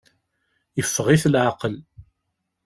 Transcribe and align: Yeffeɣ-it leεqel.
Yeffeɣ-it 0.77 1.23
leεqel. 1.31 1.75